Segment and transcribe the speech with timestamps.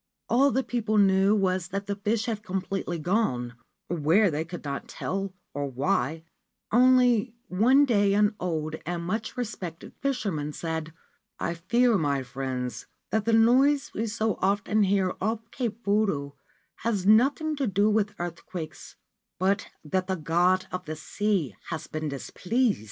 [0.29, 3.53] All the people knew was that the fish had completely gone—
[3.87, 6.23] where they could not tell, or why,
[6.71, 10.91] until one day an old and much respected fisherman said:'
[11.39, 16.33] I fear, my friends, that the noise we so often hear off Cape Fudo
[16.77, 18.95] has nothing to do with earthquakes,
[19.37, 22.79] but that the God of the Sea has been displeased.'